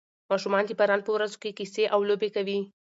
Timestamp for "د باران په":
0.67-1.11